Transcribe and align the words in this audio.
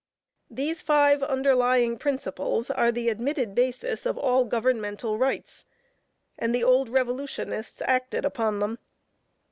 These 0.49 0.81
five 0.81 1.21
underlying 1.21 1.95
principles 1.99 2.71
are 2.71 2.91
the 2.91 3.07
admitted 3.09 3.53
basis 3.53 4.07
of 4.07 4.17
all 4.17 4.45
governmental 4.45 5.19
rights, 5.19 5.63
and 6.39 6.55
the 6.55 6.63
old 6.63 6.89
revolutionists 6.89 7.83
acted 7.85 8.25
upon 8.25 8.61
them. 8.61 8.79